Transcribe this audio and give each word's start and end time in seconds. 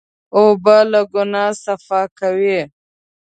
اوبه 0.35 0.77
له 0.91 1.01
ګناه 1.13 1.53
صفا 1.63 2.01
کوي. 2.19 2.59